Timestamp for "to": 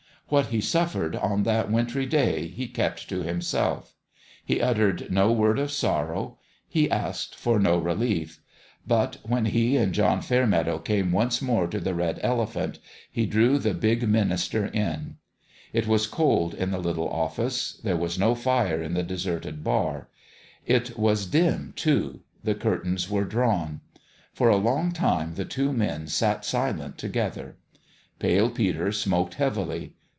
3.09-3.21, 11.67-11.81